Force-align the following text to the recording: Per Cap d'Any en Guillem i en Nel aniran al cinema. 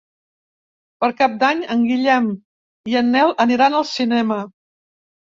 Per 1.03 1.09
Cap 1.17 1.33
d'Any 1.43 1.59
en 1.75 1.83
Guillem 1.89 2.29
i 2.93 2.97
en 3.01 3.11
Nel 3.17 3.33
aniran 3.45 3.75
al 3.81 3.85
cinema. 3.91 4.39